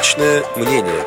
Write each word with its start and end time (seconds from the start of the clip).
Личное 0.00 0.42
мнение. 0.56 1.04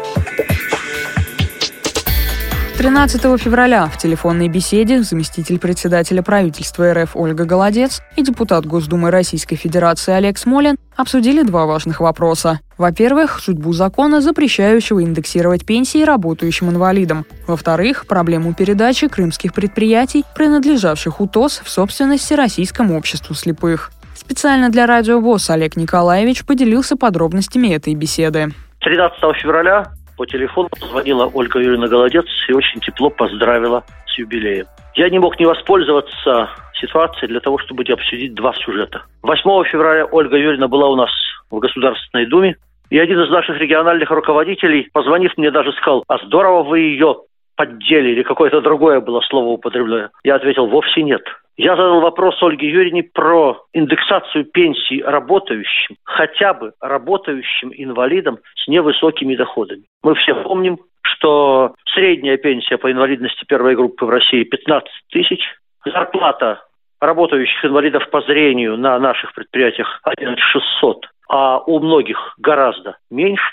13 2.77 3.41
февраля 3.41 3.87
в 3.87 3.97
телефонной 3.97 4.49
беседе 4.49 5.01
заместитель 5.01 5.57
председателя 5.57 6.21
правительства 6.21 6.93
РФ 6.93 7.15
Ольга 7.15 7.45
Голодец 7.45 8.03
и 8.15 8.21
депутат 8.21 8.67
Госдумы 8.67 9.09
Российской 9.09 9.55
Федерации 9.55 10.13
Олег 10.13 10.37
Смолин 10.37 10.77
обсудили 10.95 11.41
два 11.41 11.65
важных 11.65 12.01
вопроса. 12.01 12.59
Во-первых, 12.77 13.39
судьбу 13.39 13.73
закона, 13.73 14.21
запрещающего 14.21 15.01
индексировать 15.03 15.65
пенсии 15.65 16.03
работающим 16.03 16.69
инвалидам. 16.69 17.25
Во-вторых, 17.47 18.05
проблему 18.05 18.53
передачи 18.53 19.07
крымских 19.07 19.55
предприятий, 19.55 20.23
принадлежавших 20.35 21.19
УТОС, 21.19 21.63
в 21.65 21.69
собственности 21.71 22.35
Российскому 22.35 22.95
обществу 22.95 23.33
слепых. 23.33 23.91
Специально 24.15 24.69
для 24.69 24.85
Радио 24.85 25.19
ВОЗ 25.19 25.49
Олег 25.49 25.77
Николаевич 25.77 26.45
поделился 26.45 26.95
подробностями 26.95 27.69
этой 27.69 27.95
беседы. 27.95 28.53
13 28.83 29.35
февраля 29.37 29.85
по 30.17 30.25
телефону 30.25 30.69
позвонила 30.79 31.29
Ольга 31.33 31.59
Юрьевна 31.59 31.87
Голодец 31.87 32.25
и 32.47 32.53
очень 32.53 32.81
тепло 32.81 33.09
поздравила 33.09 33.83
с 34.05 34.17
юбилеем. 34.17 34.65
Я 34.95 35.09
не 35.09 35.19
мог 35.19 35.39
не 35.39 35.45
воспользоваться 35.45 36.49
ситуацией 36.73 37.29
для 37.29 37.39
того, 37.39 37.57
чтобы 37.59 37.83
обсудить 37.83 38.33
два 38.35 38.53
сюжета. 38.53 39.03
8 39.23 39.41
февраля 39.71 40.05
Ольга 40.05 40.37
Юрьевна 40.37 40.67
была 40.67 40.89
у 40.89 40.95
нас 40.95 41.09
в 41.49 41.59
Государственной 41.59 42.25
Думе, 42.25 42.57
и 42.89 42.99
один 42.99 43.19
из 43.21 43.29
наших 43.29 43.57
региональных 43.57 44.11
руководителей, 44.11 44.89
позвонив 44.93 45.35
мне, 45.37 45.49
даже 45.49 45.71
сказал, 45.73 46.03
а 46.07 46.17
здорово 46.25 46.63
вы 46.63 46.81
ее 46.81 47.21
поддели, 47.55 48.11
или 48.11 48.23
какое-то 48.23 48.61
другое 48.61 48.99
было 48.99 49.21
слово 49.21 49.49
употреблено. 49.49 50.09
Я 50.23 50.35
ответил, 50.35 50.67
вовсе 50.67 51.03
нет. 51.03 51.23
Я 51.55 51.75
задал 51.75 52.01
вопрос 52.01 52.41
Ольге 52.41 52.69
Юрьевне 52.69 53.03
про 53.03 53.61
индексацию 53.73 54.45
пенсий 54.45 55.03
работающим, 55.03 55.97
хотя 56.03 56.53
бы 56.53 56.73
работающим 56.81 57.71
инвалидам 57.75 58.39
с 58.55 58.67
невысокими 58.67 59.35
доходами. 59.35 59.83
Мы 60.01 60.15
все 60.15 60.33
помним, 60.33 60.79
что 61.03 61.75
средняя 61.93 62.37
пенсия 62.37 62.77
по 62.77 62.91
инвалидности 62.91 63.45
первой 63.45 63.75
группы 63.75 64.05
в 64.05 64.09
России 64.09 64.43
15 64.43 64.89
тысяч, 65.11 65.41
зарплата 65.85 66.63
работающих 66.99 67.63
инвалидов 67.65 68.09
по 68.09 68.21
зрению 68.21 68.77
на 68.77 68.97
наших 68.97 69.33
предприятиях 69.33 69.99
11600, 70.03 71.05
а 71.29 71.59
у 71.59 71.79
многих 71.79 72.33
гораздо 72.39 72.97
меньше. 73.11 73.43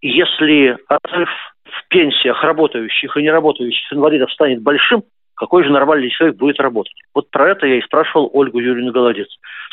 Если 0.00 0.78
разрыв 0.88 1.28
в 1.70 1.88
пенсиях 1.88 2.42
работающих 2.42 3.16
и 3.16 3.22
неработающих 3.22 3.92
инвалидов 3.92 4.32
станет 4.32 4.62
большим, 4.62 5.04
какой 5.34 5.64
же 5.64 5.70
нормальный 5.70 6.10
человек 6.10 6.36
будет 6.36 6.60
работать? 6.60 6.94
Вот 7.14 7.30
про 7.30 7.50
это 7.50 7.66
я 7.66 7.76
и 7.76 7.82
спрашивал 7.82 8.30
Ольгу 8.32 8.58
Юрьевну 8.58 8.92
Голодец. 8.92 9.28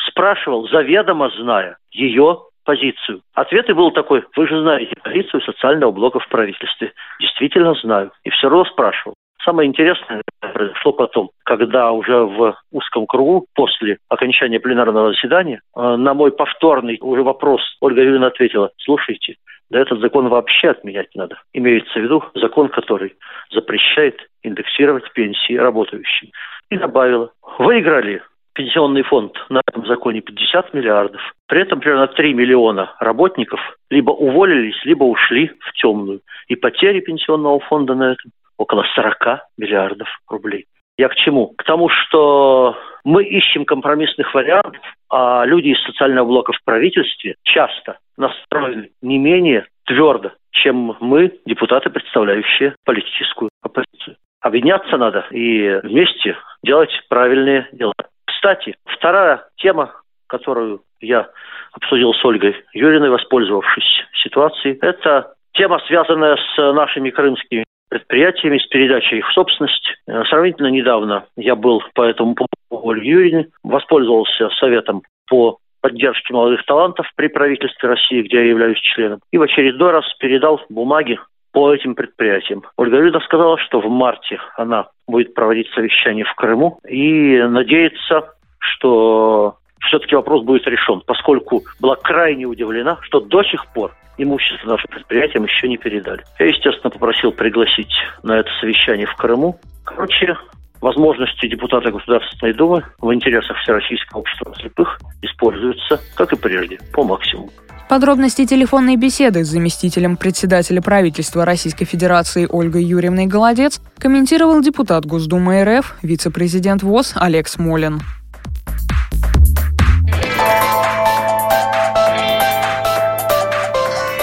Спрашивал, 0.08 0.66
заведомо 0.68 1.30
зная 1.36 1.76
ее 1.90 2.38
позицию. 2.64 3.22
Ответ 3.34 3.68
и 3.68 3.74
был 3.74 3.90
такой, 3.92 4.24
вы 4.36 4.46
же 4.46 4.60
знаете 4.60 4.94
позицию 5.02 5.42
социального 5.42 5.90
блока 5.90 6.20
в 6.20 6.28
правительстве. 6.28 6.92
Действительно 7.20 7.74
знаю. 7.74 8.12
И 8.24 8.30
все 8.30 8.48
равно 8.48 8.64
спрашивал. 8.64 9.14
Самое 9.48 9.66
интересное 9.66 10.20
произошло 10.40 10.92
потом, 10.92 11.30
когда 11.42 11.90
уже 11.92 12.18
в 12.18 12.54
узком 12.70 13.06
кругу, 13.06 13.46
после 13.54 13.96
окончания 14.10 14.60
пленарного 14.60 15.14
заседания, 15.14 15.62
э, 15.74 15.96
на 15.96 16.12
мой 16.12 16.32
повторный 16.32 16.98
уже 17.00 17.22
вопрос 17.22 17.62
Ольга 17.80 18.02
Юрьевна 18.02 18.26
ответила, 18.26 18.70
слушайте, 18.76 19.36
да 19.70 19.80
этот 19.80 20.00
закон 20.00 20.28
вообще 20.28 20.68
отменять 20.68 21.08
надо. 21.14 21.40
Имеется 21.54 21.98
в 21.98 22.02
виду 22.02 22.22
закон, 22.34 22.68
который 22.68 23.14
запрещает 23.50 24.20
индексировать 24.42 25.10
пенсии 25.14 25.54
работающим. 25.54 26.28
И 26.68 26.76
добавила, 26.76 27.30
выиграли 27.58 28.20
пенсионный 28.52 29.02
фонд 29.02 29.32
на 29.48 29.62
этом 29.66 29.86
законе 29.86 30.20
50 30.20 30.74
миллиардов. 30.74 31.22
При 31.46 31.62
этом 31.62 31.80
примерно 31.80 32.08
3 32.08 32.34
миллиона 32.34 32.94
работников 33.00 33.60
либо 33.88 34.10
уволились, 34.10 34.84
либо 34.84 35.04
ушли 35.04 35.52
в 35.60 35.72
темную. 35.72 36.20
И 36.48 36.54
потери 36.54 37.00
пенсионного 37.00 37.60
фонда 37.60 37.94
на 37.94 38.12
этом 38.12 38.30
около 38.58 38.84
40 38.94 39.48
миллиардов 39.56 40.08
рублей. 40.28 40.66
Я 40.98 41.08
к 41.08 41.14
чему? 41.14 41.54
К 41.56 41.62
тому, 41.62 41.88
что 41.88 42.76
мы 43.04 43.24
ищем 43.24 43.64
компромиссных 43.64 44.34
вариантов, 44.34 44.82
а 45.08 45.44
люди 45.46 45.68
из 45.68 45.82
социального 45.84 46.26
блока 46.26 46.52
в 46.52 46.62
правительстве 46.64 47.36
часто 47.44 47.98
настроены 48.16 48.90
не 49.00 49.16
менее 49.16 49.66
твердо, 49.86 50.32
чем 50.50 50.96
мы, 51.00 51.32
депутаты, 51.46 51.88
представляющие 51.88 52.74
политическую 52.84 53.50
оппозицию. 53.62 54.16
Объединяться 54.40 54.96
надо 54.96 55.24
и 55.30 55.80
вместе 55.84 56.36
делать 56.64 56.90
правильные 57.08 57.68
дела. 57.72 57.94
Кстати, 58.26 58.76
вторая 58.84 59.44
тема, 59.56 59.92
которую 60.26 60.82
я 61.00 61.28
обсудил 61.72 62.12
с 62.12 62.24
Ольгой 62.24 62.56
Юриной, 62.72 63.10
воспользовавшись 63.10 64.04
ситуацией, 64.22 64.78
это 64.80 65.34
тема, 65.52 65.80
связанная 65.86 66.36
с 66.36 66.72
нашими 66.72 67.10
крымскими 67.10 67.64
предприятиями, 67.88 68.58
с 68.58 68.66
передачей 68.66 69.18
их 69.18 69.28
в 69.28 69.32
собственность. 69.32 69.94
Э, 70.06 70.22
сравнительно 70.24 70.68
недавно 70.68 71.26
я 71.36 71.54
был 71.54 71.82
по 71.94 72.02
этому 72.02 72.34
поводу 72.34 72.88
Ольги 72.88 73.08
Юрьевны, 73.10 73.48
воспользовался 73.62 74.50
советом 74.60 75.02
по 75.28 75.58
поддержке 75.80 76.34
молодых 76.34 76.64
талантов 76.64 77.06
при 77.16 77.28
правительстве 77.28 77.88
России, 77.88 78.22
где 78.22 78.38
я 78.38 78.44
являюсь 78.44 78.80
членом, 78.80 79.20
и 79.30 79.38
в 79.38 79.42
очередной 79.42 79.92
раз 79.92 80.04
передал 80.18 80.60
бумаги 80.68 81.18
по 81.52 81.72
этим 81.72 81.94
предприятиям. 81.94 82.62
Ольга 82.76 82.96
Юрьевна 82.96 83.20
сказала, 83.20 83.58
что 83.58 83.80
в 83.80 83.88
марте 83.88 84.38
она 84.56 84.88
будет 85.06 85.34
проводить 85.34 85.68
совещание 85.74 86.24
в 86.24 86.34
Крыму 86.34 86.78
и 86.86 87.38
надеется, 87.42 88.34
что 88.58 89.56
все-таки 89.88 90.14
вопрос 90.14 90.44
будет 90.44 90.66
решен, 90.66 91.02
поскольку 91.04 91.64
была 91.80 91.96
крайне 91.96 92.46
удивлена, 92.46 92.98
что 93.02 93.20
до 93.20 93.42
сих 93.42 93.66
пор 93.72 93.94
имущество 94.18 94.68
нашим 94.68 94.88
предприятиям 94.90 95.44
еще 95.44 95.68
не 95.68 95.76
передали. 95.76 96.22
Я, 96.38 96.46
естественно, 96.46 96.90
попросил 96.90 97.32
пригласить 97.32 97.92
на 98.22 98.38
это 98.38 98.50
совещание 98.60 99.06
в 99.06 99.14
Крыму. 99.16 99.58
Короче, 99.84 100.36
возможности 100.80 101.46
депутата 101.46 101.90
Государственной 101.90 102.52
Думы 102.52 102.84
в 103.00 103.12
интересах 103.12 103.56
Всероссийского 103.58 104.20
общества 104.20 104.54
слепых 104.60 104.98
используются, 105.22 106.00
как 106.16 106.32
и 106.32 106.36
прежде, 106.36 106.78
по 106.92 107.04
максимуму. 107.04 107.50
Подробности 107.88 108.44
телефонной 108.44 108.96
беседы 108.96 109.44
с 109.44 109.48
заместителем 109.48 110.18
председателя 110.18 110.82
правительства 110.82 111.46
Российской 111.46 111.86
Федерации 111.86 112.46
Ольгой 112.46 112.84
Юрьевной 112.84 113.24
Голодец 113.24 113.80
комментировал 113.98 114.60
депутат 114.60 115.06
Госдумы 115.06 115.64
РФ, 115.64 115.96
вице-президент 116.02 116.82
ВОЗ 116.82 117.14
Олег 117.16 117.48
Смолин. 117.48 118.02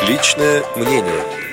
Личное 0.07 0.63
мнение. 0.75 1.44